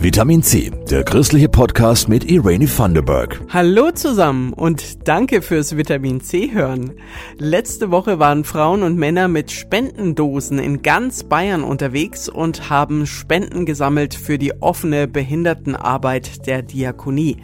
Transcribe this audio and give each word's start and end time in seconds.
Vitamin 0.00 0.44
C, 0.44 0.70
der 0.88 1.02
christliche 1.02 1.48
Podcast 1.48 2.08
mit 2.08 2.30
Irene 2.30 2.66
Thunderberg. 2.66 3.40
Hallo 3.48 3.90
zusammen 3.90 4.52
und 4.52 5.08
danke 5.08 5.42
fürs 5.42 5.76
Vitamin 5.76 6.20
C 6.20 6.52
hören. 6.52 6.92
Letzte 7.36 7.90
Woche 7.90 8.20
waren 8.20 8.44
Frauen 8.44 8.84
und 8.84 8.96
Männer 8.96 9.26
mit 9.26 9.50
Spendendosen 9.50 10.60
in 10.60 10.82
ganz 10.82 11.24
Bayern 11.24 11.64
unterwegs 11.64 12.28
und 12.28 12.70
haben 12.70 13.06
Spenden 13.06 13.66
gesammelt 13.66 14.14
für 14.14 14.38
die 14.38 14.62
offene 14.62 15.08
Behindertenarbeit 15.08 16.46
der 16.46 16.62
Diakonie. 16.62 17.38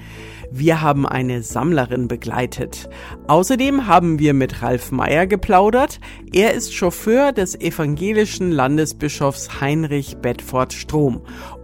Wir 0.56 0.82
haben 0.82 1.04
eine 1.04 1.42
Sammlerin 1.42 2.06
begleitet. 2.06 2.88
Außerdem 3.26 3.88
haben 3.88 4.20
wir 4.20 4.34
mit 4.34 4.62
Ralf 4.62 4.92
Meyer 4.92 5.26
geplaudert. 5.26 5.98
Er 6.32 6.54
ist 6.54 6.72
Chauffeur 6.72 7.32
des 7.32 7.60
evangelischen 7.60 8.52
Landesbischofs 8.52 9.60
Heinrich 9.60 10.18
Bedford 10.18 10.72
Strom. 10.72 11.22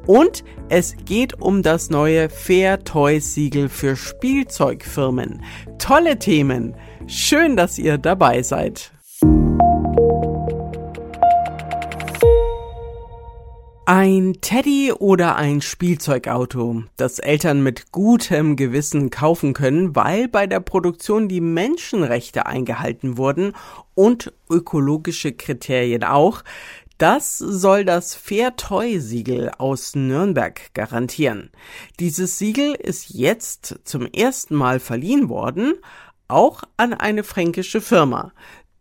Und 0.09 0.43
es 0.71 0.97
geht 1.05 1.41
um 1.41 1.63
das 1.63 1.91
neue 1.91 2.31
Fair 2.31 2.83
Toys 2.83 3.33
Siegel 3.33 3.69
für 3.69 3.95
Spielzeugfirmen. 3.95 5.45
Tolle 5.79 6.19
Themen. 6.19 6.75
Schön, 7.07 7.57
dass 7.57 7.79
ihr 7.79 7.97
dabei 7.97 8.43
seid. 8.43 8.91
Ein 13.93 14.37
Teddy 14.41 14.93
oder 14.93 15.35
ein 15.35 15.61
Spielzeugauto, 15.61 16.85
das 16.97 17.19
Eltern 17.19 17.61
mit 17.65 17.91
gutem 17.91 18.55
Gewissen 18.55 19.11
kaufen 19.11 19.53
können, 19.53 19.97
weil 19.97 20.29
bei 20.29 20.47
der 20.47 20.61
Produktion 20.61 21.29
die 21.29 21.41
Menschenrechte 21.41 22.47
eingehalten 22.47 23.19
wurden 23.19 23.53
und 23.97 24.33
ökologische 24.49 25.33
Kriterien 25.33 26.05
auch, 26.05 26.45
das 26.99 27.37
soll 27.39 27.85
das 27.85 28.15
Fair 28.15 28.55
Toy 28.55 29.01
Siegel 29.01 29.51
aus 29.59 29.97
Nürnberg 29.97 30.73
garantieren. 30.73 31.51
Dieses 31.99 32.39
Siegel 32.39 32.77
ist 32.77 33.11
jetzt 33.11 33.81
zum 33.83 34.07
ersten 34.07 34.55
Mal 34.55 34.79
verliehen 34.79 35.29
worden, 35.29 35.75
auch 36.29 36.63
an 36.77 36.95
eine 36.95 37.25
fränkische 37.25 37.81
Firma. 37.81 38.31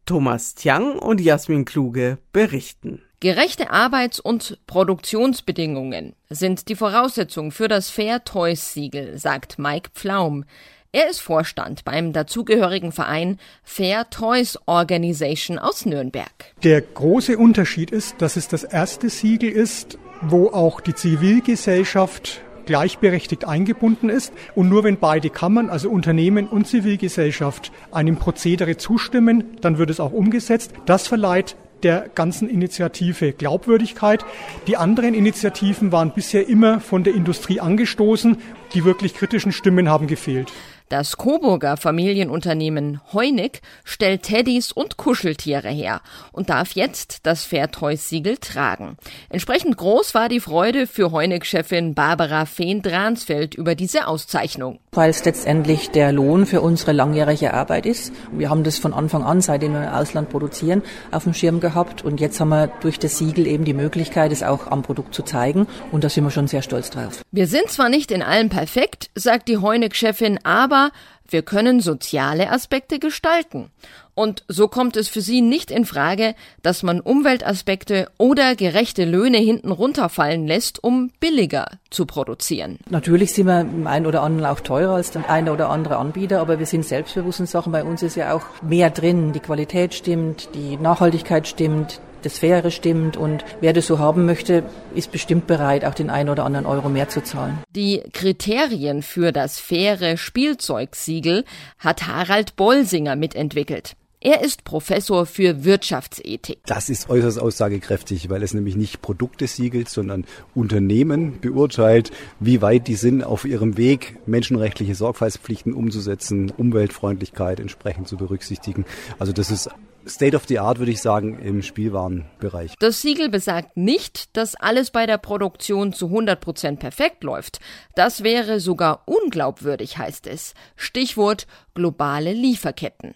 Thomas 0.06 0.54
Tiang 0.54 1.00
und 1.00 1.20
Jasmin 1.20 1.66
Kluge 1.66 2.20
berichten. 2.32 3.02
Gerechte 3.22 3.70
Arbeits- 3.70 4.22
und 4.22 4.60
Produktionsbedingungen 4.66 6.14
sind 6.30 6.70
die 6.70 6.76
Voraussetzung 6.78 7.52
für 7.52 7.68
das 7.68 7.90
Fair 7.90 8.24
Toys 8.24 8.74
Siegel, 8.74 9.18
sagt 9.18 9.60
Mike 9.60 9.90
Pflaum. 9.94 10.46
Er 10.94 11.10
ist 11.10 11.20
Vorstand 11.20 11.84
beim 11.84 12.14
dazugehörigen 12.14 12.94
Verein 12.94 13.38
Fair 13.62 14.10
Toys 14.10 14.58
Organization 14.68 15.60
aus 15.60 15.86
Nürnberg. 15.86 16.32
Der 16.64 16.80
große 16.80 17.38
Unterschied 17.38 17.92
ist, 17.92 18.22
dass 18.22 18.38
es 18.38 18.48
das 18.48 18.64
erste 18.64 19.10
Siegel 19.10 19.50
ist, 19.50 19.98
wo 20.22 20.48
auch 20.52 20.80
die 20.80 20.96
Zivilgesellschaft 20.96 22.40
gleichberechtigt 22.66 23.44
eingebunden 23.44 24.08
ist. 24.08 24.32
Und 24.56 24.70
nur 24.70 24.86
wenn 24.86 24.98
beide 24.98 25.30
Kammern, 25.30 25.70
also 25.70 25.90
Unternehmen 25.90 26.48
und 26.48 26.68
Zivilgesellschaft, 26.68 27.74
einem 27.92 28.16
Prozedere 28.16 28.78
zustimmen, 28.78 29.58
dann 29.60 29.78
wird 29.78 29.90
es 29.90 30.00
auch 30.00 30.14
umgesetzt. 30.14 30.72
Das 30.86 31.06
verleiht 31.06 31.58
der 31.84 32.10
ganzen 32.14 32.50
Initiative 32.50 33.34
Glaubwürdigkeit. 33.34 34.26
Die 34.68 34.78
anderen 34.78 35.14
Initiativen 35.14 35.92
waren 35.92 36.14
bisher 36.14 36.48
immer 36.48 36.80
von 36.80 37.04
der 37.04 37.14
Industrie 37.14 37.60
angestoßen. 37.60 38.38
Die 38.74 38.86
wirklich 38.86 39.14
kritischen 39.14 39.52
Stimmen 39.52 39.90
haben 39.90 40.08
gefehlt. 40.08 40.52
Das 40.90 41.18
Coburger 41.18 41.78
Familienunternehmen 41.78 43.00
Heunig 43.14 43.62
stellt 43.84 44.24
Teddys 44.24 44.72
und 44.72 44.98
Kuscheltiere 44.98 45.70
her 45.70 46.02
und 46.32 46.50
darf 46.50 46.72
jetzt 46.72 47.28
das 47.28 47.44
Fairtoys-Siegel 47.44 48.38
tragen. 48.38 48.98
Entsprechend 49.30 49.78
groß 49.78 50.16
war 50.16 50.30
die 50.30 50.40
Freude 50.40 50.88
für 50.88 51.12
Heunig-Chefin 51.12 51.94
Barbara 51.94 52.48
Fehn-Dransfeld 52.48 53.54
über 53.54 53.76
diese 53.76 54.08
Auszeichnung. 54.08 54.80
Weil 54.92 55.12
es 55.12 55.24
letztendlich 55.24 55.92
der 55.92 56.12
Lohn 56.12 56.48
für 56.48 56.62
unsere 56.62 56.92
langjährige 56.92 57.54
Arbeit 57.54 57.86
ist. 57.86 58.12
Wir 58.32 58.50
haben 58.50 58.64
das 58.64 58.80
von 58.80 58.92
Anfang 58.96 59.22
an, 59.22 59.42
seitdem 59.42 59.74
wir 59.74 59.84
im 59.84 59.94
Ausland 59.94 60.30
produzieren, 60.30 60.82
auf 61.12 61.26
dem 61.26 61.36
Schirm 61.36 61.60
gehabt 61.60 62.04
und 62.04 62.20
jetzt 62.20 62.40
haben 62.40 62.50
wir 62.50 62.66
durch 62.82 62.98
das 62.98 63.20
Siegel 63.20 63.46
eben 63.46 63.64
die 63.64 63.76
Möglichkeit, 63.76 64.32
es 64.32 64.42
auch 64.42 64.66
am 64.66 64.82
Produkt 64.82 65.14
zu 65.14 65.22
zeigen 65.22 65.68
und 65.92 66.04
da 66.04 66.10
sind 66.10 66.24
wir 66.24 66.32
schon 66.32 66.48
sehr 66.48 66.64
stolz 66.64 66.90
drauf. 66.90 67.22
Wir 67.32 67.46
sind 67.46 67.70
zwar 67.70 67.90
nicht 67.90 68.10
in 68.10 68.24
allem 68.24 68.50
perfekt, 68.50 69.12
sagt 69.14 69.50
die 69.50 69.60
Heunig-Chefin, 69.60 70.40
aber 70.44 70.79
aber 70.80 70.92
wir 71.28 71.44
können 71.44 71.80
soziale 71.80 72.52
Aspekte 72.52 72.98
gestalten. 72.98 73.70
Und 74.16 74.44
so 74.48 74.68
kommt 74.68 74.98
es 74.98 75.08
für 75.08 75.22
sie 75.22 75.42
nicht 75.42 75.70
in 75.70 75.86
Frage, 75.86 76.34
dass 76.64 76.82
man 76.82 77.00
Umweltaspekte 77.00 78.10
oder 78.18 78.56
gerechte 78.56 79.06
Löhne 79.06 79.38
hinten 79.38 79.72
runterfallen 79.72 80.48
lässt, 80.48 80.84
um 80.84 81.12
billiger 81.20 81.68
zu 81.90 82.06
produzieren. 82.06 82.80
Natürlich 82.90 83.34
sind 83.34 83.46
wir 83.46 83.62
im 83.62 83.88
einen 83.88 84.08
oder 84.08 84.24
anderen 84.24 84.52
auch 84.52 84.60
teurer 84.60 84.96
als 84.96 85.12
der 85.12 85.30
eine 85.30 85.54
oder 85.54 85.70
andere 85.70 85.98
Anbieter, 85.98 86.42
aber 86.42 86.58
wir 86.58 86.66
sind 86.66 86.84
selbstbewusst 86.84 87.40
in 87.40 87.46
Sachen. 87.46 87.72
Bei 87.72 87.84
uns 87.84 88.02
ist 88.02 88.16
ja 88.16 88.34
auch 88.34 88.44
mehr 88.62 88.90
drin. 88.90 89.32
Die 89.32 89.40
Qualität 89.40 89.94
stimmt, 89.94 90.50
die 90.56 90.78
Nachhaltigkeit 90.78 91.48
stimmt, 91.48 92.02
das 92.22 92.40
Faire 92.40 92.72
stimmt 92.72 93.18
und 93.18 93.44
wer 93.62 93.74
das 93.74 93.88
so 93.88 94.00
haben 94.00 94.26
möchte, 94.26 94.64
ist 94.96 95.12
bestimmt 95.12 95.48
bereit, 95.48 95.86
auch 95.86 95.94
den 95.94 96.10
einen 96.10 96.30
oder 96.30 96.46
anderen 96.46 96.66
Euro 96.66 96.90
mehr 96.90 97.10
zu 97.10 97.24
zahlen. 97.24 97.60
Die 97.76 98.04
Kriterien 98.14 99.02
für 99.02 99.32
das 99.32 99.60
faire 99.60 100.18
Spielzeugsiegel 100.18 101.46
hat 101.78 102.08
Harald 102.08 102.56
Bolsinger 102.56 103.16
mitentwickelt. 103.16 103.96
Er 104.22 104.44
ist 104.44 104.66
Professor 104.66 105.26
für 105.26 105.64
Wirtschaftsethik. 105.64 106.60
Das 106.66 106.90
ist 106.90 107.10
äußerst 107.10 107.40
aussagekräftig, 107.40 108.30
weil 108.30 108.44
es 108.44 108.54
nämlich 108.54 108.76
nicht 108.76 109.02
Produkte 109.02 109.48
siegelt, 109.48 109.88
sondern 109.88 110.26
Unternehmen 110.54 111.40
beurteilt, 111.40 112.12
wie 112.42 112.62
weit 112.62 112.90
die 112.90 112.96
sind 112.96 113.24
auf 113.24 113.46
ihrem 113.46 113.78
Weg, 113.78 114.18
menschenrechtliche 114.28 114.94
Sorgfaltspflichten 114.94 115.74
umzusetzen, 115.74 116.52
Umweltfreundlichkeit 116.52 117.62
entsprechend 117.62 118.10
zu 118.10 118.18
berücksichtigen. 118.18 118.84
Also 119.20 119.32
das 119.32 119.52
ist 119.52 119.70
State 120.08 120.36
of 120.36 120.46
the 120.48 120.60
Art, 120.60 120.80
würde 120.80 120.92
ich 120.92 121.02
sagen, 121.02 121.40
im 121.40 121.62
Spielwarenbereich. 121.62 122.76
Das 122.80 123.02
Siegel 123.02 123.30
besagt 123.30 123.78
nicht, 123.78 124.36
dass 124.38 124.56
alles 124.56 124.92
bei 124.92 125.06
der 125.06 125.18
Produktion 125.18 125.94
zu 125.94 126.08
100 126.08 126.40
Prozent 126.40 126.80
perfekt 126.80 127.24
läuft. 127.24 127.60
Das 127.96 128.24
wäre 128.24 128.60
sogar 128.60 129.04
unglaubwürdig, 129.06 129.98
heißt 129.98 130.28
es. 130.28 130.54
Stichwort 130.76 131.48
globale 131.74 132.34
Lieferketten. 132.34 133.16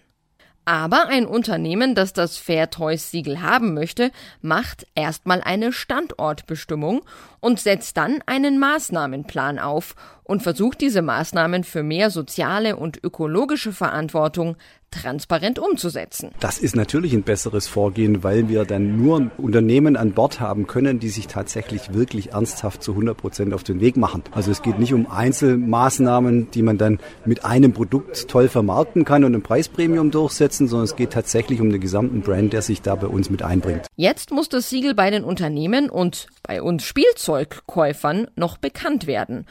Aber 0.66 1.08
ein 1.08 1.26
Unternehmen, 1.26 1.94
das 1.94 2.14
das 2.14 2.38
Fair 2.38 2.70
Toys 2.70 3.10
Siegel 3.10 3.42
haben 3.42 3.74
möchte, 3.74 4.10
macht 4.40 4.86
erstmal 4.94 5.42
eine 5.42 5.72
Standortbestimmung 5.72 7.02
und 7.40 7.60
setzt 7.60 7.98
dann 7.98 8.22
einen 8.24 8.58
Maßnahmenplan 8.58 9.58
auf 9.58 9.94
und 10.22 10.42
versucht 10.42 10.80
diese 10.80 11.02
Maßnahmen 11.02 11.64
für 11.64 11.82
mehr 11.82 12.08
soziale 12.08 12.76
und 12.76 13.02
ökologische 13.04 13.72
Verantwortung 13.72 14.56
transparent 14.94 15.58
umzusetzen. 15.58 16.30
Das 16.40 16.58
ist 16.58 16.76
natürlich 16.76 17.12
ein 17.12 17.22
besseres 17.22 17.66
Vorgehen, 17.66 18.22
weil 18.22 18.48
wir 18.48 18.64
dann 18.64 18.96
nur 18.96 19.30
Unternehmen 19.38 19.96
an 19.96 20.12
Bord 20.12 20.40
haben 20.40 20.66
können, 20.66 20.98
die 20.98 21.08
sich 21.08 21.26
tatsächlich 21.26 21.92
wirklich 21.92 22.32
ernsthaft 22.32 22.82
zu 22.82 22.92
100 22.92 23.16
Prozent 23.16 23.54
auf 23.54 23.64
den 23.64 23.80
Weg 23.80 23.96
machen. 23.96 24.22
Also 24.32 24.50
es 24.50 24.62
geht 24.62 24.78
nicht 24.78 24.94
um 24.94 25.10
Einzelmaßnahmen, 25.10 26.50
die 26.50 26.62
man 26.62 26.78
dann 26.78 26.98
mit 27.24 27.44
einem 27.44 27.72
Produkt 27.72 28.28
toll 28.28 28.48
vermarkten 28.48 29.04
kann 29.04 29.24
und 29.24 29.34
ein 29.34 29.42
Preispremium 29.42 30.10
durchsetzen, 30.10 30.68
sondern 30.68 30.84
es 30.84 30.96
geht 30.96 31.12
tatsächlich 31.12 31.60
um 31.60 31.70
den 31.70 31.80
gesamten 31.80 32.22
Brand, 32.22 32.52
der 32.52 32.62
sich 32.62 32.82
da 32.82 32.94
bei 32.94 33.06
uns 33.06 33.30
mit 33.30 33.42
einbringt. 33.42 33.86
Jetzt 33.96 34.30
muss 34.30 34.48
das 34.48 34.70
Siegel 34.70 34.94
bei 34.94 35.10
den 35.10 35.24
Unternehmen 35.24 35.90
und 35.90 36.28
bei 36.42 36.62
uns 36.62 36.84
Spielzeugkäufern 36.84 38.28
noch 38.36 38.58
bekannt 38.58 39.06
werden. 39.06 39.46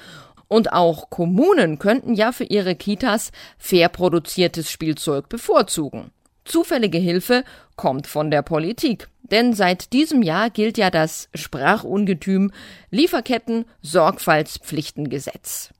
Und 0.53 0.71
auch 0.71 1.09
Kommunen 1.09 1.79
könnten 1.79 2.13
ja 2.13 2.31
für 2.31 2.43
ihre 2.43 2.75
Kitas 2.75 3.31
fair 3.57 3.89
produziertes 3.89 4.69
Spielzeug 4.69 5.27
bevorzugen. 5.27 6.11
Zufällige 6.45 6.99
Hilfe 6.99 7.43
kommt 7.75 8.05
von 8.05 8.29
der 8.29 8.43
Politik. 8.43 9.09
Denn 9.23 9.53
seit 9.53 9.93
diesem 9.93 10.21
Jahr 10.21 10.51
gilt 10.51 10.77
ja 10.77 10.91
das 10.91 11.27
Sprachungetüm 11.33 12.51
Lieferketten 12.91 13.65
Sorgfaltspflichtengesetz. 13.81 15.71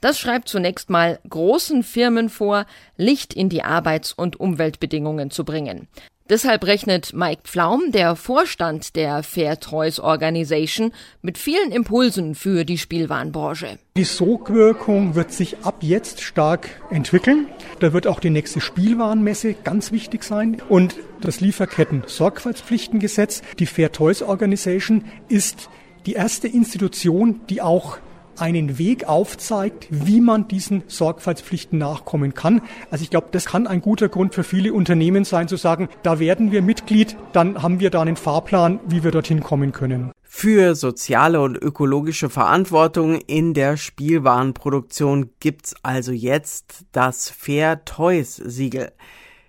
Das 0.00 0.20
schreibt 0.20 0.46
zunächst 0.46 0.90
mal 0.90 1.18
großen 1.28 1.82
Firmen 1.82 2.28
vor, 2.28 2.66
Licht 2.96 3.34
in 3.34 3.48
die 3.48 3.64
Arbeits- 3.64 4.12
und 4.12 4.38
Umweltbedingungen 4.38 5.32
zu 5.32 5.44
bringen. 5.44 5.88
Deshalb 6.30 6.64
rechnet 6.64 7.12
Mike 7.12 7.42
Pflaum, 7.42 7.90
der 7.90 8.14
Vorstand 8.14 8.94
der 8.94 9.24
Fair 9.24 9.58
Toys 9.58 9.98
Organization, 9.98 10.92
mit 11.22 11.38
vielen 11.38 11.72
Impulsen 11.72 12.36
für 12.36 12.64
die 12.64 12.78
Spielwarenbranche. 12.78 13.80
Die 13.96 14.04
Sogwirkung 14.04 15.16
wird 15.16 15.32
sich 15.32 15.56
ab 15.64 15.78
jetzt 15.80 16.20
stark 16.20 16.68
entwickeln. 16.88 17.48
Da 17.80 17.92
wird 17.92 18.06
auch 18.06 18.20
die 18.20 18.30
nächste 18.30 18.60
Spielwarenmesse 18.60 19.54
ganz 19.54 19.90
wichtig 19.90 20.22
sein. 20.22 20.62
Und 20.68 20.94
das 21.20 21.40
Lieferketten-Sorgfaltspflichtengesetz, 21.40 23.42
die 23.58 23.66
Fair 23.66 23.90
Toys 23.90 24.22
Organization, 24.22 25.06
ist 25.28 25.68
die 26.06 26.12
erste 26.12 26.46
Institution, 26.46 27.40
die 27.50 27.60
auch 27.60 27.98
einen 28.40 28.78
Weg 28.78 29.08
aufzeigt, 29.08 29.86
wie 29.90 30.20
man 30.20 30.48
diesen 30.48 30.82
Sorgfaltspflichten 30.86 31.78
nachkommen 31.78 32.34
kann. 32.34 32.62
Also 32.90 33.02
ich 33.02 33.10
glaube, 33.10 33.28
das 33.30 33.46
kann 33.46 33.66
ein 33.66 33.80
guter 33.80 34.08
Grund 34.08 34.34
für 34.34 34.44
viele 34.44 34.72
Unternehmen 34.72 35.24
sein, 35.24 35.48
zu 35.48 35.56
sagen, 35.56 35.88
da 36.02 36.18
werden 36.18 36.52
wir 36.52 36.62
Mitglied, 36.62 37.16
dann 37.32 37.62
haben 37.62 37.80
wir 37.80 37.90
da 37.90 38.02
einen 38.02 38.16
Fahrplan, 38.16 38.80
wie 38.86 39.04
wir 39.04 39.10
dorthin 39.10 39.42
kommen 39.42 39.72
können. 39.72 40.12
Für 40.22 40.76
soziale 40.76 41.40
und 41.40 41.56
ökologische 41.56 42.30
Verantwortung 42.30 43.20
in 43.26 43.52
der 43.52 43.76
Spielwarenproduktion 43.76 45.30
gibt's 45.40 45.74
also 45.82 46.12
jetzt 46.12 46.84
das 46.92 47.28
Fair 47.28 47.84
Toys 47.84 48.36
Siegel. 48.36 48.92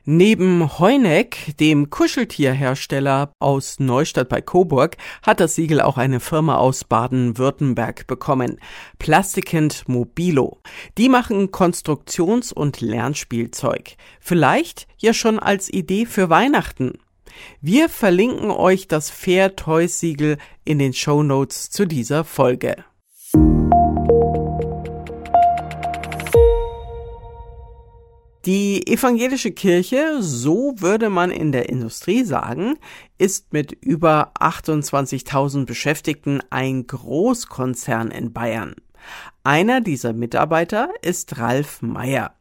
Neben 0.04 0.80
Heuneck, 0.80 1.56
dem 1.60 1.92
Kuscheltierhersteller 1.92 3.34
aus 3.38 3.80
Neustadt 3.80 4.30
bei 4.30 4.42
Coburg, 4.42 4.98
hat 5.22 5.40
das 5.40 5.54
Siegel 5.54 5.80
auch 5.80 5.98
eine 5.98 6.20
Firma 6.20 6.58
aus 6.58 6.84
Baden-Württemberg 6.86 8.08
bekommen. 8.08 8.60
Plastikend 8.98 9.88
Mobilo. 9.88 10.60
Die 10.98 11.08
machen 11.08 11.52
Konstruktions- 11.52 12.52
und 12.52 12.82
Lernspielzeug. 12.82 13.96
Vielleicht 14.20 14.88
ja 14.98 15.14
schon 15.14 15.38
als 15.38 15.72
Idee 15.72 16.08
für 16.08 16.32
Weihnachten. 16.32 16.98
Wir 17.62 17.88
verlinken 17.88 18.50
euch 18.50 18.88
das 18.88 19.12
Fair 19.12 19.56
Toys 19.56 20.00
Siegel 20.00 20.38
in 20.66 20.80
den 20.80 20.94
Show 20.94 21.22
Notes 21.22 21.70
zu 21.70 21.86
dieser 21.86 22.24
Folge. 22.24 22.84
Die 28.46 28.88
evangelische 28.88 29.52
Kirche, 29.52 30.18
so 30.20 30.74
würde 30.78 31.12
man 31.12 31.30
in 31.30 31.52
der 31.52 31.70
Industrie 31.70 32.24
sagen, 32.24 32.80
ist 33.20 33.54
mit 33.54 33.72
über 33.72 34.32
28.000 34.40 35.66
Beschäftigten 35.66 36.42
ein 36.50 36.88
Großkonzern 36.88 38.10
in 38.10 38.34
Bayern. 38.34 38.74
Einer 39.44 39.80
dieser 39.80 40.14
Mitarbeiter 40.14 40.90
ist 41.04 41.38
Ralf 41.38 41.84
Meyer. 41.84 42.34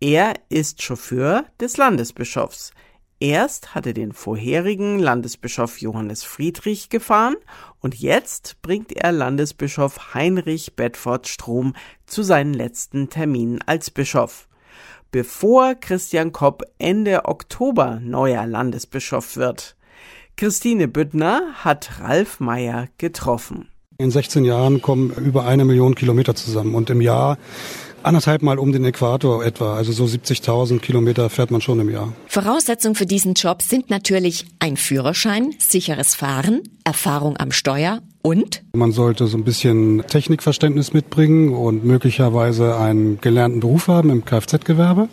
Er 0.00 0.32
ist 0.48 0.82
Chauffeur 0.82 1.44
des 1.60 1.76
Landesbischofs. 1.76 2.72
Erst 3.20 3.74
hatte 3.74 3.92
den 3.92 4.12
vorherigen 4.12 4.98
Landesbischof 4.98 5.78
Johannes 5.78 6.24
Friedrich 6.24 6.88
gefahren 6.88 7.36
und 7.80 7.94
jetzt 7.94 8.62
bringt 8.62 8.92
er 8.92 9.12
Landesbischof 9.12 10.14
Heinrich 10.14 10.74
Bedford 10.74 11.28
Strom 11.28 11.74
zu 12.06 12.22
seinen 12.22 12.54
letzten 12.54 13.10
Terminen 13.10 13.60
als 13.60 13.90
Bischof 13.90 14.48
bevor 15.14 15.76
Christian 15.76 16.32
Kopp 16.32 16.64
Ende 16.78 17.26
Oktober 17.26 18.00
neuer 18.02 18.48
Landesbischof 18.48 19.36
wird. 19.36 19.76
Christine 20.36 20.88
Büttner 20.88 21.40
hat 21.62 22.00
Ralf 22.00 22.40
Meyer 22.40 22.88
getroffen. 22.98 23.68
In 23.98 24.10
16 24.10 24.44
Jahren 24.44 24.82
kommen 24.82 25.12
über 25.12 25.46
eine 25.46 25.64
Million 25.64 25.94
Kilometer 25.94 26.34
zusammen 26.34 26.74
und 26.74 26.90
im 26.90 27.00
Jahr 27.00 27.38
anderthalb 28.02 28.42
Mal 28.42 28.58
um 28.58 28.72
den 28.72 28.84
Äquator 28.84 29.44
etwa. 29.44 29.76
Also 29.76 29.92
so 29.92 30.04
70.000 30.04 30.80
Kilometer 30.80 31.30
fährt 31.30 31.52
man 31.52 31.60
schon 31.60 31.78
im 31.78 31.90
Jahr. 31.90 32.12
Voraussetzungen 32.26 32.96
für 32.96 33.06
diesen 33.06 33.34
Job 33.34 33.62
sind 33.62 33.90
natürlich 33.90 34.46
ein 34.58 34.76
Führerschein, 34.76 35.54
sicheres 35.60 36.16
Fahren, 36.16 36.62
Erfahrung 36.82 37.36
am 37.36 37.52
Steuer 37.52 38.00
und? 38.24 38.62
Man 38.72 38.92
sollte 38.92 39.26
so 39.26 39.36
ein 39.36 39.44
bisschen 39.44 40.02
Technikverständnis 40.06 40.92
mitbringen 40.92 41.50
und 41.52 41.84
möglicherweise 41.84 42.76
einen 42.76 43.20
gelernten 43.20 43.60
Beruf 43.60 43.88
haben 43.88 44.10
im 44.10 44.24
Kfz-Gewerbe 44.24 45.08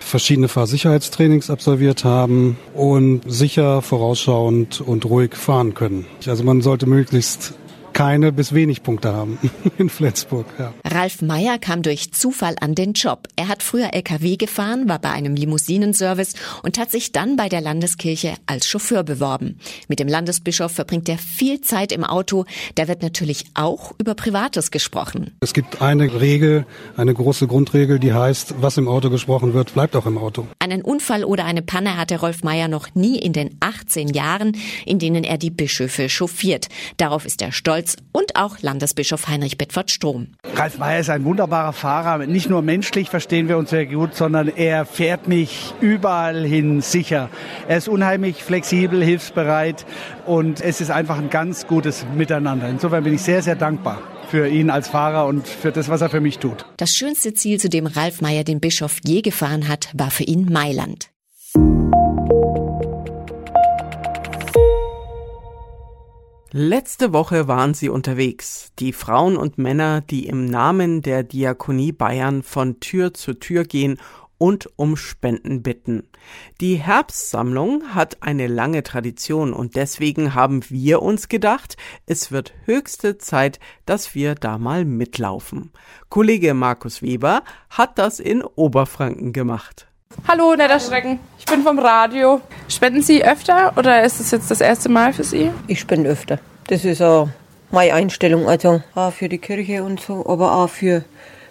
verschiedene 0.00 0.48
Fahrsicherheitstrainings 0.48 1.50
absolviert 1.50 2.04
haben 2.04 2.56
und 2.74 3.22
sicher, 3.26 3.82
vorausschauend 3.82 4.80
und 4.80 5.06
ruhig 5.06 5.34
fahren 5.34 5.74
können. 5.74 6.06
Also 6.26 6.44
man 6.44 6.60
sollte 6.60 6.86
möglichst 6.86 7.54
keine 7.94 8.32
bis 8.32 8.52
wenig 8.52 8.82
Punkte 8.82 9.14
haben 9.14 9.38
in 9.78 9.88
Flensburg. 9.88 10.46
Ja. 10.58 10.74
Ralf 10.84 11.22
Meyer 11.22 11.58
kam 11.58 11.82
durch 11.82 12.12
Zufall 12.12 12.56
an 12.60 12.74
den 12.74 12.92
Job. 12.92 13.28
Er 13.36 13.48
hat 13.48 13.62
früher 13.62 13.94
LKW 13.94 14.36
gefahren, 14.36 14.88
war 14.88 14.98
bei 14.98 15.10
einem 15.10 15.36
Limousinenservice 15.36 16.34
und 16.62 16.78
hat 16.78 16.90
sich 16.90 17.12
dann 17.12 17.36
bei 17.36 17.48
der 17.48 17.60
Landeskirche 17.60 18.34
als 18.46 18.68
Chauffeur 18.68 19.04
beworben. 19.04 19.58
Mit 19.88 20.00
dem 20.00 20.08
Landesbischof 20.08 20.72
verbringt 20.72 21.08
er 21.08 21.18
viel 21.18 21.60
Zeit 21.60 21.92
im 21.92 22.04
Auto. 22.04 22.44
Da 22.74 22.88
wird 22.88 23.02
natürlich 23.02 23.44
auch 23.54 23.92
über 23.98 24.14
Privates 24.14 24.70
gesprochen. 24.70 25.30
Es 25.40 25.54
gibt 25.54 25.80
eine 25.80 26.20
Regel, 26.20 26.66
eine 26.96 27.14
große 27.14 27.46
Grundregel, 27.46 28.00
die 28.00 28.12
heißt, 28.12 28.56
was 28.60 28.76
im 28.76 28.88
Auto 28.88 29.08
gesprochen 29.08 29.54
wird, 29.54 29.72
bleibt 29.72 29.94
auch 29.94 30.06
im 30.06 30.18
Auto. 30.18 30.46
Einen 30.58 30.82
Unfall 30.82 31.24
oder 31.24 31.44
eine 31.44 31.62
Panne 31.62 31.96
hatte 31.96 32.18
Rolf 32.18 32.42
Meyer 32.42 32.66
noch 32.66 32.94
nie 32.94 33.18
in 33.18 33.32
den 33.32 33.56
18 33.60 34.08
Jahren, 34.08 34.56
in 34.84 34.98
denen 34.98 35.22
er 35.22 35.38
die 35.38 35.50
Bischöfe 35.50 36.08
chauffiert. 36.08 36.66
Darauf 36.96 37.24
ist 37.24 37.40
er 37.40 37.52
stolz 37.52 37.83
Scholz 37.84 37.96
und 38.12 38.36
auch 38.36 38.60
Landesbischof 38.60 39.28
Heinrich 39.28 39.58
Bedford 39.58 39.90
Strom. 39.90 40.28
Ralf 40.54 40.78
Meyer 40.78 41.00
ist 41.00 41.10
ein 41.10 41.24
wunderbarer 41.24 41.72
Fahrer. 41.72 42.26
Nicht 42.26 42.48
nur 42.48 42.62
menschlich 42.62 43.10
verstehen 43.10 43.48
wir 43.48 43.58
uns 43.58 43.70
sehr 43.70 43.86
gut, 43.86 44.14
sondern 44.14 44.48
er 44.48 44.86
fährt 44.86 45.28
mich 45.28 45.74
überall 45.80 46.44
hin 46.44 46.80
sicher. 46.80 47.28
Er 47.68 47.78
ist 47.78 47.88
unheimlich 47.88 48.42
flexibel, 48.42 49.02
hilfsbereit 49.04 49.84
und 50.26 50.60
es 50.60 50.80
ist 50.80 50.90
einfach 50.90 51.18
ein 51.18 51.30
ganz 51.30 51.66
gutes 51.66 52.06
Miteinander. 52.14 52.68
Insofern 52.68 53.04
bin 53.04 53.14
ich 53.14 53.22
sehr, 53.22 53.42
sehr 53.42 53.56
dankbar 53.56 54.00
für 54.28 54.48
ihn 54.48 54.70
als 54.70 54.88
Fahrer 54.88 55.26
und 55.26 55.46
für 55.46 55.70
das, 55.70 55.88
was 55.88 56.00
er 56.00 56.08
für 56.08 56.20
mich 56.20 56.38
tut. 56.38 56.64
Das 56.76 56.94
schönste 56.94 57.34
Ziel, 57.34 57.60
zu 57.60 57.68
dem 57.68 57.86
Ralf 57.86 58.20
Meyer 58.20 58.44
den 58.44 58.60
Bischof 58.60 58.98
je 59.04 59.22
gefahren 59.22 59.68
hat, 59.68 59.90
war 59.94 60.10
für 60.10 60.24
ihn 60.24 60.50
Mailand. 60.50 61.10
Letzte 66.56 67.12
Woche 67.12 67.48
waren 67.48 67.74
sie 67.74 67.88
unterwegs, 67.88 68.70
die 68.78 68.92
Frauen 68.92 69.36
und 69.36 69.58
Männer, 69.58 70.02
die 70.02 70.28
im 70.28 70.44
Namen 70.44 71.02
der 71.02 71.24
Diakonie 71.24 71.90
Bayern 71.90 72.44
von 72.44 72.78
Tür 72.78 73.12
zu 73.12 73.34
Tür 73.34 73.64
gehen 73.64 73.98
und 74.38 74.70
um 74.76 74.96
Spenden 74.96 75.64
bitten. 75.64 76.04
Die 76.60 76.76
Herbstsammlung 76.76 77.92
hat 77.92 78.22
eine 78.22 78.46
lange 78.46 78.84
Tradition 78.84 79.52
und 79.52 79.74
deswegen 79.74 80.36
haben 80.36 80.60
wir 80.70 81.02
uns 81.02 81.28
gedacht, 81.28 81.76
es 82.06 82.30
wird 82.30 82.54
höchste 82.66 83.18
Zeit, 83.18 83.58
dass 83.84 84.14
wir 84.14 84.36
da 84.36 84.56
mal 84.56 84.84
mitlaufen. 84.84 85.72
Kollege 86.08 86.54
Markus 86.54 87.02
Weber 87.02 87.42
hat 87.68 87.98
das 87.98 88.20
in 88.20 88.44
Oberfranken 88.44 89.32
gemacht. 89.32 89.88
Hallo, 90.26 90.54
netter 90.56 90.80
Schrecken. 90.80 91.18
Ich 91.38 91.44
bin 91.44 91.62
vom 91.62 91.78
Radio. 91.78 92.40
Spenden 92.68 93.02
Sie 93.02 93.24
öfter 93.24 93.72
oder 93.76 94.04
ist 94.04 94.20
es 94.20 94.30
jetzt 94.30 94.50
das 94.50 94.60
erste 94.60 94.88
Mal 94.88 95.12
für 95.12 95.24
Sie? 95.24 95.50
Ich 95.66 95.80
spende 95.80 96.08
öfter. 96.08 96.38
Das 96.68 96.84
ist 96.84 97.02
auch 97.02 97.28
meine 97.70 97.92
Einstellung. 97.92 98.48
Also 98.48 98.82
auch 98.94 99.12
für 99.12 99.28
die 99.28 99.38
Kirche 99.38 99.84
und 99.84 100.00
so, 100.00 100.26
aber 100.26 100.54
auch 100.54 100.70
für 100.70 101.04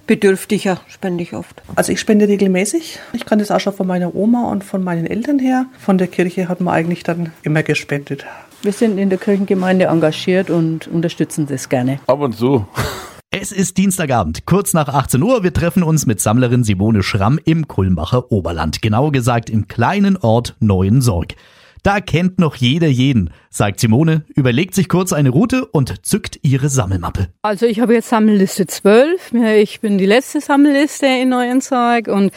Bedürftiger 0.07 0.81
spende 0.87 1.23
ich 1.23 1.33
oft. 1.33 1.61
Also 1.75 1.91
ich 1.91 1.99
spende 1.99 2.27
regelmäßig. 2.27 2.99
Ich 3.13 3.25
kann 3.25 3.39
das 3.39 3.51
auch 3.51 3.59
schon 3.59 3.73
von 3.73 3.87
meiner 3.87 4.15
Oma 4.15 4.49
und 4.49 4.63
von 4.63 4.83
meinen 4.83 5.05
Eltern 5.05 5.39
her. 5.39 5.65
Von 5.79 5.97
der 5.97 6.07
Kirche 6.07 6.49
hat 6.49 6.59
man 6.59 6.73
eigentlich 6.73 7.03
dann 7.03 7.31
immer 7.43 7.63
gespendet. 7.63 8.25
Wir 8.63 8.73
sind 8.73 8.97
in 8.97 9.09
der 9.09 9.19
Kirchengemeinde 9.19 9.85
engagiert 9.85 10.49
und 10.49 10.87
unterstützen 10.87 11.47
das 11.47 11.69
gerne. 11.69 11.99
Ab 12.07 12.19
und 12.19 12.35
zu. 12.35 12.65
Es 13.43 13.51
ist 13.51 13.77
Dienstagabend, 13.77 14.45
kurz 14.45 14.73
nach 14.73 14.87
18 14.87 15.21
Uhr. 15.21 15.43
Wir 15.43 15.51
treffen 15.51 15.83
uns 15.83 16.05
mit 16.05 16.21
Sammlerin 16.21 16.63
Simone 16.63 17.03
Schramm 17.03 17.37
im 17.43 17.67
Kulmbacher 17.67 18.31
Oberland, 18.31 18.81
genauer 18.81 19.11
gesagt 19.11 19.49
im 19.49 19.67
kleinen 19.67 20.15
Ort 20.15 20.55
Neuensorg. 20.61 21.33
Da 21.83 21.99
kennt 21.99 22.39
noch 22.39 22.55
jeder 22.55 22.87
jeden, 22.87 23.31
sagt 23.49 23.81
Simone, 23.81 24.23
überlegt 24.33 24.73
sich 24.73 24.87
kurz 24.87 25.11
eine 25.11 25.29
Route 25.29 25.65
und 25.65 26.05
zückt 26.05 26.39
ihre 26.41 26.69
Sammelmappe. 26.69 27.27
Also 27.41 27.65
ich 27.65 27.81
habe 27.81 27.93
jetzt 27.93 28.07
Sammelliste 28.07 28.65
12. 28.65 29.33
Ich 29.57 29.81
bin 29.81 29.97
die 29.97 30.05
letzte 30.05 30.39
Sammelliste 30.39 31.07
in 31.07 31.27
Neuensorg 31.27 32.07
und 32.07 32.31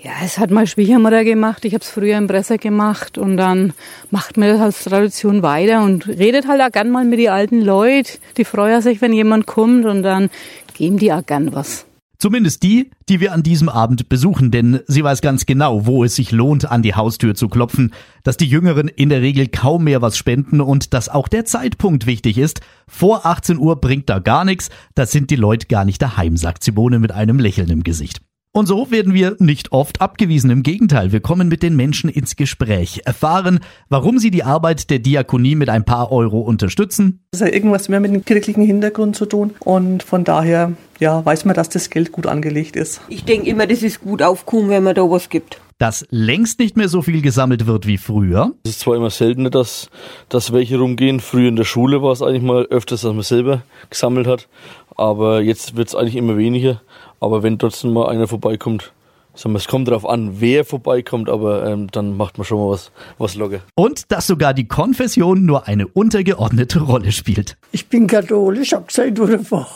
ja, 0.00 0.12
es 0.24 0.38
hat 0.38 0.50
mal 0.50 0.66
Schwiegermutter 0.66 1.24
gemacht. 1.24 1.64
Ich 1.64 1.74
habe 1.74 1.82
es 1.82 1.90
früher 1.90 2.16
im 2.18 2.28
Presse 2.28 2.58
gemacht 2.58 3.18
und 3.18 3.36
dann 3.36 3.72
macht 4.10 4.36
man 4.36 4.48
das 4.48 4.60
als 4.60 4.84
Tradition 4.84 5.42
weiter 5.42 5.82
und 5.82 6.06
redet 6.06 6.46
halt 6.46 6.60
auch 6.60 6.70
gern 6.70 6.90
mal 6.90 7.04
mit 7.04 7.18
den 7.18 7.30
alten 7.30 7.60
Leuten. 7.60 8.18
Die 8.36 8.44
freuen 8.44 8.80
sich, 8.80 9.00
wenn 9.00 9.12
jemand 9.12 9.46
kommt 9.46 9.86
und 9.86 10.02
dann 10.02 10.30
geben 10.74 10.98
die 10.98 11.12
auch 11.12 11.26
gern 11.26 11.52
was. 11.52 11.84
Zumindest 12.20 12.64
die, 12.64 12.90
die 13.08 13.20
wir 13.20 13.32
an 13.32 13.44
diesem 13.44 13.68
Abend 13.68 14.08
besuchen, 14.08 14.50
denn 14.50 14.80
sie 14.88 15.04
weiß 15.04 15.20
ganz 15.20 15.46
genau, 15.46 15.86
wo 15.86 16.02
es 16.02 16.16
sich 16.16 16.32
lohnt, 16.32 16.68
an 16.68 16.82
die 16.82 16.94
Haustür 16.94 17.36
zu 17.36 17.48
klopfen, 17.48 17.92
dass 18.24 18.36
die 18.36 18.48
Jüngeren 18.48 18.88
in 18.88 19.08
der 19.08 19.22
Regel 19.22 19.46
kaum 19.46 19.84
mehr 19.84 20.02
was 20.02 20.16
spenden 20.16 20.60
und 20.60 20.94
dass 20.94 21.08
auch 21.08 21.28
der 21.28 21.44
Zeitpunkt 21.44 22.06
wichtig 22.06 22.36
ist. 22.38 22.60
Vor 22.88 23.24
18 23.24 23.58
Uhr 23.58 23.80
bringt 23.80 24.08
da 24.08 24.18
gar 24.18 24.44
nichts, 24.44 24.68
da 24.96 25.06
sind 25.06 25.30
die 25.30 25.36
Leute 25.36 25.68
gar 25.68 25.84
nicht 25.84 26.02
daheim, 26.02 26.36
sagt 26.36 26.64
Simone 26.64 26.98
mit 26.98 27.12
einem 27.12 27.38
Lächeln 27.38 27.70
im 27.70 27.84
Gesicht. 27.84 28.20
Und 28.58 28.66
so 28.66 28.90
werden 28.90 29.14
wir 29.14 29.36
nicht 29.38 29.70
oft 29.70 30.00
abgewiesen. 30.00 30.50
Im 30.50 30.64
Gegenteil, 30.64 31.12
wir 31.12 31.20
kommen 31.20 31.46
mit 31.46 31.62
den 31.62 31.76
Menschen 31.76 32.10
ins 32.10 32.34
Gespräch, 32.34 33.02
erfahren, 33.04 33.60
warum 33.88 34.18
sie 34.18 34.32
die 34.32 34.42
Arbeit 34.42 34.90
der 34.90 34.98
Diakonie 34.98 35.54
mit 35.54 35.68
ein 35.68 35.84
paar 35.84 36.10
Euro 36.10 36.40
unterstützen. 36.40 37.20
Das 37.30 37.40
hat 37.40 37.52
irgendwas 37.52 37.88
mehr 37.88 38.00
mit 38.00 38.12
dem 38.12 38.24
kirchlichen 38.24 38.64
Hintergrund 38.64 39.14
zu 39.14 39.26
tun 39.26 39.54
und 39.60 40.02
von 40.02 40.24
daher 40.24 40.72
ja, 40.98 41.24
weiß 41.24 41.44
man, 41.44 41.54
dass 41.54 41.68
das 41.68 41.88
Geld 41.88 42.10
gut 42.10 42.26
angelegt 42.26 42.74
ist. 42.74 43.00
Ich 43.08 43.24
denke 43.24 43.48
immer, 43.48 43.68
das 43.68 43.84
ist 43.84 44.00
gut 44.00 44.22
aufkommen, 44.22 44.70
wenn 44.70 44.82
man 44.82 44.96
da 44.96 45.02
was 45.02 45.28
gibt. 45.28 45.60
Dass 45.78 46.06
längst 46.10 46.58
nicht 46.58 46.76
mehr 46.76 46.88
so 46.88 47.02
viel 47.02 47.22
gesammelt 47.22 47.66
wird 47.66 47.86
wie 47.86 47.98
früher. 47.98 48.52
Es 48.64 48.70
ist 48.70 48.80
zwar 48.80 48.96
immer 48.96 49.10
seltener, 49.10 49.50
dass, 49.50 49.90
dass 50.28 50.52
welche 50.52 50.78
rumgehen. 50.78 51.20
Früher 51.20 51.48
in 51.48 51.56
der 51.56 51.64
Schule 51.64 52.02
war 52.02 52.12
es 52.12 52.20
eigentlich 52.20 52.42
mal 52.42 52.64
öfters, 52.64 53.02
dass 53.02 53.12
man 53.12 53.22
selber 53.22 53.62
gesammelt 53.88 54.26
hat. 54.26 54.48
Aber 54.96 55.40
jetzt 55.40 55.76
wird 55.76 55.88
es 55.88 55.94
eigentlich 55.94 56.16
immer 56.16 56.36
weniger. 56.36 56.80
Aber 57.20 57.42
wenn 57.42 57.58
trotzdem 57.58 57.92
mal 57.92 58.08
einer 58.08 58.26
vorbeikommt, 58.26 58.92
es 59.34 59.68
kommt 59.68 59.86
darauf 59.86 60.04
an, 60.04 60.40
wer 60.40 60.64
vorbeikommt, 60.64 61.28
aber 61.28 61.64
ähm, 61.64 61.88
dann 61.92 62.16
macht 62.16 62.38
man 62.38 62.44
schon 62.44 62.58
mal 62.58 62.70
was, 62.70 62.90
was 63.18 63.36
locker. 63.36 63.60
Und 63.76 64.10
dass 64.10 64.26
sogar 64.26 64.52
die 64.52 64.66
Konfession 64.66 65.46
nur 65.46 65.68
eine 65.68 65.86
untergeordnete 65.86 66.80
Rolle 66.80 67.12
spielt. 67.12 67.56
Ich 67.70 67.88
bin 67.88 68.08
katholisch, 68.08 68.72
hab 68.72 68.88
gesagt, 68.88 69.16
wurde 69.18 69.38
vor. 69.38 69.68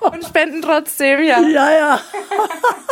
Und 0.00 0.24
spenden 0.24 0.62
trotzdem, 0.62 1.20
ja. 1.22 1.40
Ja, 1.40 1.70
ja. 1.70 2.00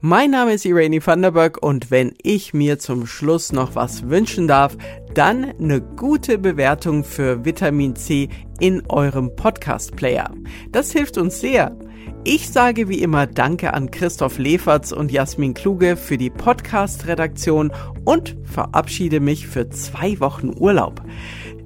Mein 0.00 0.30
Name 0.32 0.54
ist 0.54 0.64
Irene 0.64 1.06
Vanderberg 1.06 1.62
und 1.62 1.92
wenn 1.92 2.12
ich 2.20 2.52
mir 2.52 2.80
zum 2.80 3.06
Schluss 3.06 3.52
noch 3.52 3.76
was 3.76 4.08
wünschen 4.08 4.48
darf, 4.48 4.76
dann 5.14 5.44
eine 5.44 5.80
gute 5.80 6.38
Bewertung 6.38 7.04
für 7.04 7.44
Vitamin 7.44 7.94
C 7.94 8.28
in 8.58 8.82
eurem 8.88 9.36
Podcast-Player. 9.36 10.34
Das 10.72 10.90
hilft 10.90 11.16
uns 11.16 11.38
sehr. 11.38 11.78
Ich 12.24 12.50
sage 12.50 12.88
wie 12.88 13.02
immer 13.02 13.26
Danke 13.26 13.72
an 13.72 13.90
Christoph 13.90 14.38
Leferz 14.38 14.92
und 14.92 15.10
Jasmin 15.10 15.54
Kluge 15.54 15.96
für 15.96 16.18
die 16.18 16.28
Podcast-Redaktion 16.28 17.72
und 18.04 18.36
verabschiede 18.44 19.20
mich 19.20 19.46
für 19.46 19.70
zwei 19.70 20.20
Wochen 20.20 20.50
Urlaub. 20.54 21.02